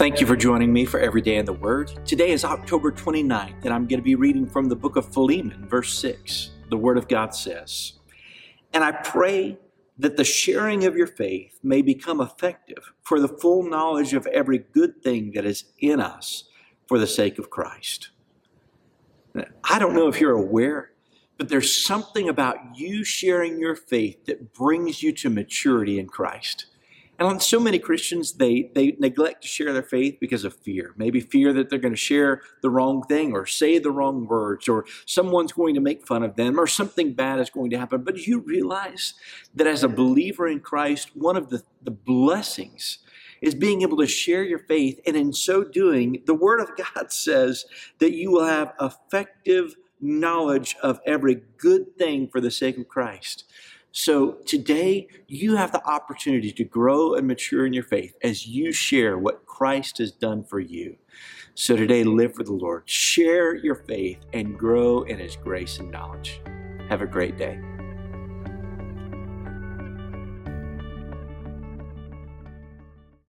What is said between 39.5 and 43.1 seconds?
that as a believer in Christ, one of the, the blessings